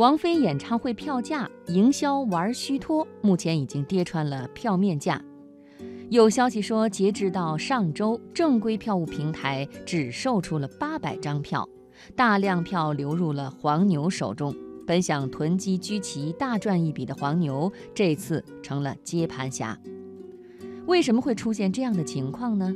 [0.00, 5.22] 王菲演唱会票价营销玩虚脱，目前已经跌穿了票面价。
[6.08, 11.68] 有消息说，截至到上周，正规票务平台只售出了八百张票，
[12.16, 14.56] 大量票流入了黄牛手中。
[14.86, 19.78] 本想囤积居奇、大赚一笔的黄牛，这次成了接盘侠。
[20.86, 22.74] 为什么会出现这样的情况呢？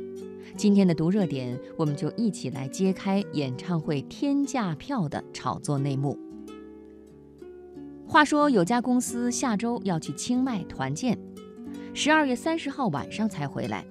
[0.55, 6.15] 今天的读热点，我们就一起来揭开演唱会天价票的炒作内幕。
[8.07, 11.17] 话说，有家公司下周要去清迈团建。
[11.93, 13.85] 十二月三十号晚上才回来。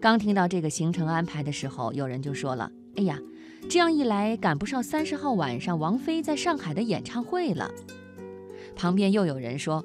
[0.00, 3.20] 刚听到这个行程安排的时候，有人就说了：“哎呀，
[3.68, 7.70] 这样一来赶不上三十号晚上王菲在上海的演唱会了。”
[8.74, 9.84] 旁边又有人说：“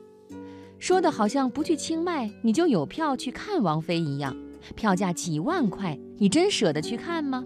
[0.79, 4.35] 说的好像不去清迈你就有票去看王菲一样，
[4.75, 7.45] 票价几万块，你真舍得去看吗？”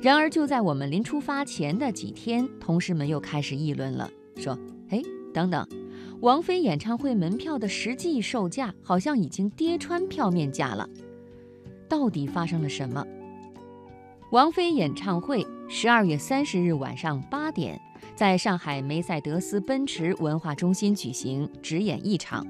[0.00, 4.58] 然而就在我们临出发前的几天，同事们又开始议论了，说
[4.90, 5.66] ：“哎，等等。”
[6.20, 10.88] 王菲演唱会门票的实际售价好像已经跌穿票面价了，
[11.88, 13.06] 到底发生了什么？
[14.30, 17.80] 王菲演唱会十二月三十日晚上八点，
[18.14, 22.46] 在上海梅赛德斯奔驰文化中心举行，只演一场，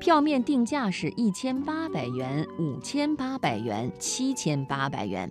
[0.00, 5.30] 票面定价是一千八百元、五千八百元、七千八百元。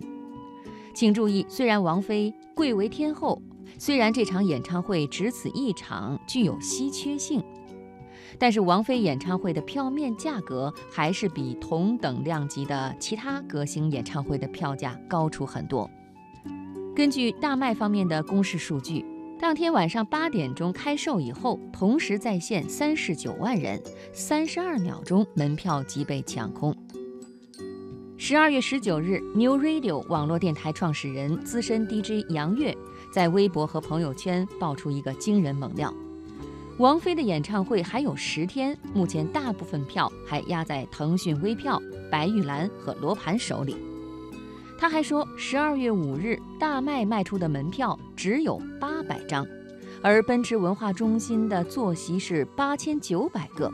[0.94, 3.40] 请注意，虽然王菲贵为天后，
[3.76, 7.42] 虽然这场演唱会只此一场，具有稀缺性。
[8.38, 15.90] 但是王菲演唱会的票面价格还是比同等量级的其他歌星演唱会的票价高出很多。
[16.94, 19.04] 根据大麦方面的公示数据，
[19.40, 23.80] 当天晚上八点钟开售以后，同时在线三十九万人，
[24.12, 26.76] 三十二秒钟门票即被抢空。
[28.20, 32.76] 十二月十九日，New Radio 网络电台创始人、资深 DJ 杨越
[33.12, 35.94] 在微博和朋友圈爆出一个惊人猛料。
[36.78, 43.76] 王菲的演唱会还有十天，目前大部分票还压在腾讯微票、白玉兰和罗盘手里。
[44.76, 49.46] 他还说，十二月五日大麦卖出的门票只有八百张，
[50.02, 53.72] 而奔驰文化中心的坐席是八千九百个。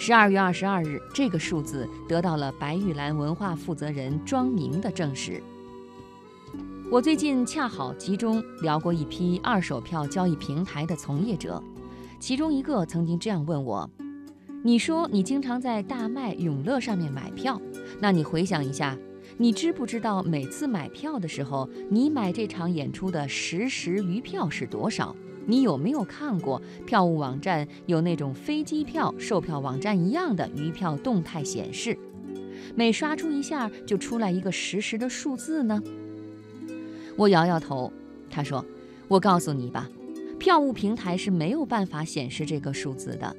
[0.00, 5.42] 十二月二十二日，这个数字得到了白玉兰文化负责人庄明的证实。
[6.88, 11.60] 我最近恰好集中聊过一批二手票交易平台的从业者。
[12.20, 13.90] 其中一个曾经这样问我
[14.62, 17.60] ：“你说你经常在大麦、永乐上面买票，
[18.00, 18.96] 那你回想一下，
[19.36, 25.14] 你知不知道每次买票的时候，你买这场演出的实时余票是多少？
[25.48, 31.98] 你有没有看过票务网站有那种飞机票售票网站一样的余票动态显示？
[32.74, 35.82] 每刷出一下就出来一个实时的数字呢？”
[37.16, 37.90] 我摇摇头，
[38.30, 38.62] 他说
[39.08, 39.88] ：“我告诉你吧。”
[40.38, 43.34] 票务平台是没有办法显示这个数字的，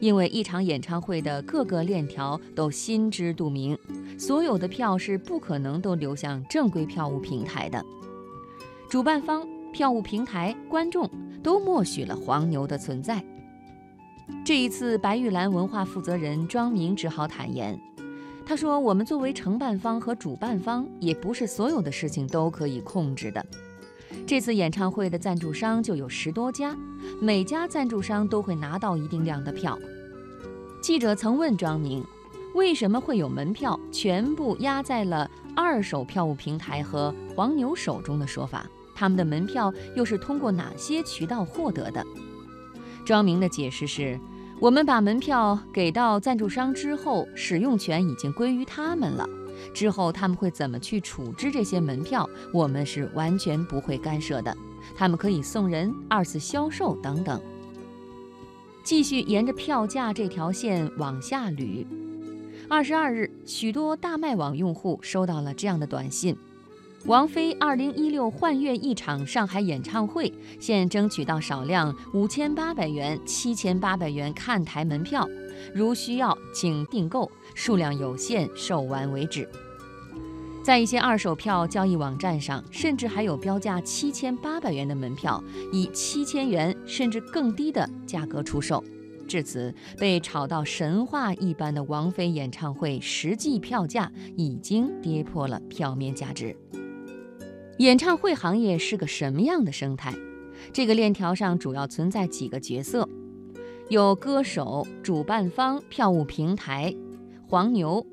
[0.00, 3.78] 因为一场演唱会的各个链条都心知肚明，
[4.18, 7.84] 所有的票是不可能都流向正规票务平台的。
[8.88, 11.08] 主办方、票务平台、观众
[11.42, 13.22] 都默许了黄牛的存在。
[14.44, 17.78] 这一次，白玉兰文化负责人庄明只好坦言，
[18.46, 23.44] 他说：“我们作为承办方和主办方，也不是所有的事情都可以控制的。”
[24.26, 26.76] 这次演唱会的赞助商就有十多家，
[27.20, 29.78] 每家赞助商都会拿到一定量的票。
[30.82, 32.04] 记者曾问庄明，
[32.54, 38.66] 为什么会有门票全部压在了二手票务平台和黄牛手中的说法？
[39.00, 42.04] 他们的门票又是通过哪些渠道获得的？
[43.02, 44.20] 庄明的解释是：
[44.60, 49.26] 我们把门票给到赞助商之后，使用权已经归于他们了。
[49.72, 54.54] 之后他们会怎么去处置这些门票，我们是完全不会干涉的。
[54.94, 57.40] 他们可以送人、二次销售等等。
[58.84, 61.86] 继续沿着票价这条线往下捋。
[62.68, 66.36] 二十二日，许多大麦网用户收到了这样的短信：
[67.06, 70.30] 王菲二零一六幻乐一场上海演唱会，
[70.60, 75.26] 现争取到少量五千八百元、七千八百元看台门票。
[75.74, 79.48] 如需要，请订购，数量有限，售完为止。
[80.62, 85.42] 在一些二手票交易网站上，甚至还有标价七千八百元的门票，
[85.72, 88.84] 以七千元甚至更低的价格出售。
[89.26, 96.54] 至此，被炒到神话一般的王菲演唱会实际票价已经跌破了票面价值。
[97.80, 100.14] 演唱会行业是个什么样的生态？
[100.70, 103.08] 这个链条上主要存在几个角色。
[103.88, 106.94] 有歌手、主办方、票务平台、
[107.48, 108.06] 黄牛，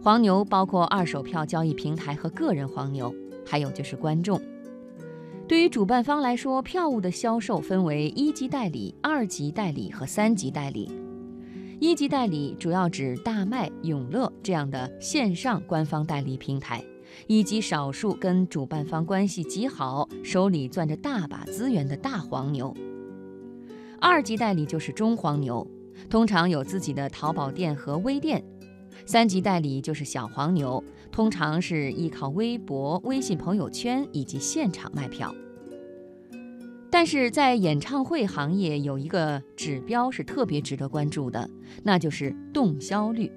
[0.00, 3.12] 黄牛包括二手票交易平台和个人黄牛，
[3.44, 4.40] 还有就是观众。
[5.48, 10.88] 对于主办方来说，票务的销售分为一级代理、二级代理和三级代理。
[11.80, 16.84] 一级代理主要指大麦、永乐这样的线上官方代理平台，
[17.26, 22.74] 以及少数跟主办方关系极好、手里攥着大把资源的大黄牛。
[24.00, 25.66] 二级代理就是中黄牛，
[26.08, 28.44] 通常有自己的淘宝店和微店。
[29.06, 35.34] 三级代理就是小黄牛，通常是依靠微博、微信朋友圈以及现场卖票。
[36.90, 41.48] 但是在演唱会行业有一个指标是特别值得关注的，
[41.82, 43.30] 那就是动销率。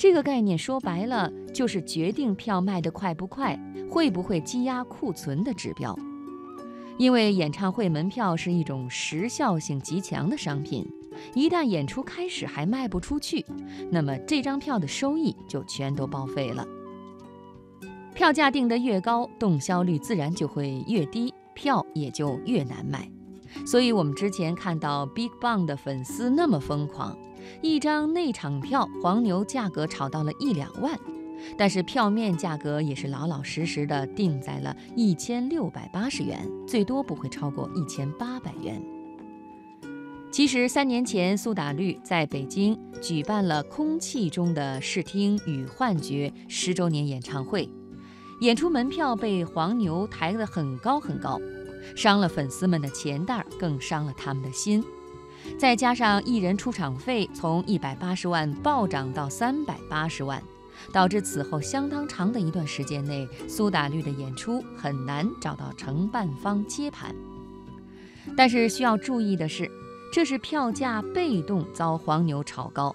[0.00, 3.54] 这个概念说白了就是决定票卖得快不快、
[3.90, 5.94] 会不会积压库存的指标。
[6.96, 10.90] 因为演唱会门票是一种时效性极强的商品。
[11.34, 13.44] 一旦演出开始还卖不出去，
[13.90, 16.66] 那么这张票的收益就全都报废了。
[18.14, 23.06] 票价定得越高，动销率自然就会越低，票也就越难卖。
[23.66, 27.14] 所以，我们之前看到 BigBang 的粉丝那么疯狂，
[27.62, 30.98] 一张内场票黄牛价格炒到了一两万，
[31.56, 38.82] 但是票面价格也是老老实实的定在了一千六百八十元，最多不会超过一千八百元。
[40.32, 47.68] 其实三年前，苏打绿在北京举办了《空气中的视听与幻觉》十周年演唱会，
[48.40, 51.40] 演出门票被黄牛抬得很高很高，
[51.96, 54.84] 伤了粉丝们的钱袋，更伤了他们的心。
[55.58, 60.42] 再加上艺人出场费从一百八十万暴涨到三百八十万，
[60.92, 67.14] 导致此后相当长的一段时间内，苏打绿的演出很难找到承办方接盘。
[68.36, 69.70] 但是需要注意的是。
[70.12, 72.92] 这是票价被动遭黄牛炒高，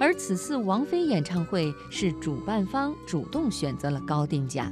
[0.00, 4.68] 而此次王菲演唱会是主办方主动选择了高定价，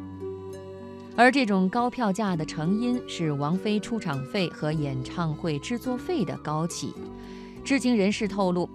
[1.14, 6.94] 而这种高票价的成因是王菲出场费和演唱会制作费的高企。
[7.62, 8.68] 知情人士透露，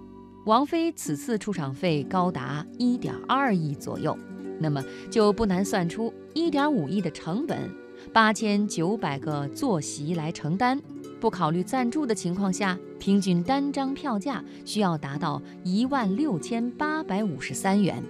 [0.46, 4.16] 王菲此次出场费高达一点二亿左右，
[4.60, 7.70] 那么就不难算出一点五亿的成本，
[8.12, 10.80] 八千九百个坐席来承担。
[11.20, 18.00] 不考虑赞助的情况下，平均单张票价需要达到一万六千八百五十三元。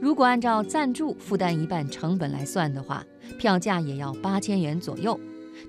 [0.00, 3.04] 如果按照赞助负担一半成本来算的话，
[3.38, 5.18] 票价也要八千元左右。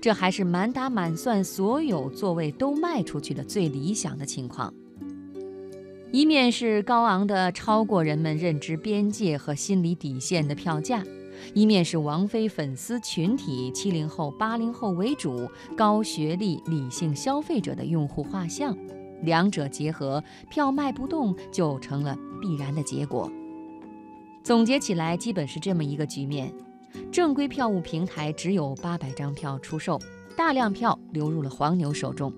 [0.00, 4.72] 这还是满打满算所有座位都卖出去的最理想的情况。
[6.10, 11.04] 一面是高昂的、超过人们认知边界和心理底线的票价。
[11.52, 15.46] 一面是王菲粉丝群体七零后、八零后为主，
[15.76, 18.74] 高学历、理性消费者的用户画像，
[19.22, 23.30] 两者结合，票卖不动就成了必然的结果。
[24.42, 26.52] 总结起来，基本是这么一个局面：
[27.12, 30.00] 正规票务平台只有八百张票出售，
[30.36, 32.32] 大量票流入了黄牛手中。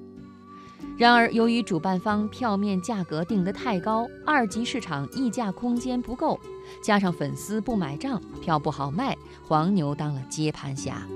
[0.99, 6.39] 然而，由于主办方票面价格定得太高，二级市场溢价空间不够，
[6.83, 11.07] 加上粉丝不买账，票不好卖，黄牛当了接盘侠。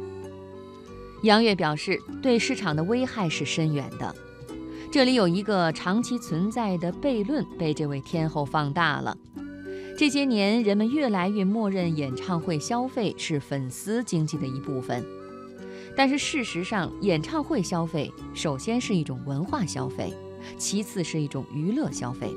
[1.23, 4.15] 杨越表示，对市场的危害是深远的。
[4.91, 9.15] 这里有一个长期存在的悖论被这位天后放大了。
[9.99, 15.05] 这些年，人们越来越默认演唱会消费是粉丝经济的一部分。
[15.97, 20.15] 但是事实上，演唱会消费首先是一种文化消费，
[20.57, 22.33] 其次是一种娱乐消费。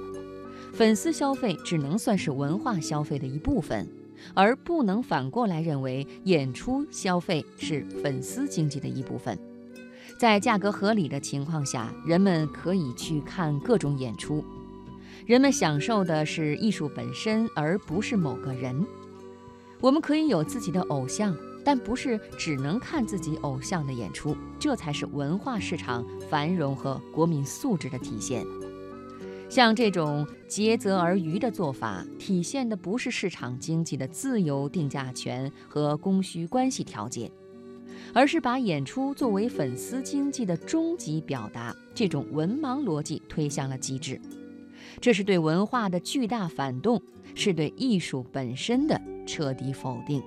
[0.74, 3.88] 粉丝消费只能算是文化消费的一部分，
[4.34, 9.38] 而不能反过来认为演出消费是粉丝经济的一部分。
[10.18, 14.44] 在价格合理的情况下，人们可以去看各种演出，
[15.32, 18.86] 人们享受的是艺术本身，而不是某个人。
[19.80, 21.34] 我们可以有自己的偶像。
[21.64, 28.44] 但不是只能看自己偶像的演出，这才是文化市场繁荣和国民素质的体现。
[29.48, 37.32] 像这种竭泽而渔的做法，体现的不是市场经济的自由定价权和供需关系调节，
[38.12, 44.20] 而是把演出作为粉丝经济的终极表达，这种文盲逻辑推向了极致。
[45.02, 47.02] 这是对文化的巨大反动
[47.34, 50.22] 是对艺术本身的彻底否定。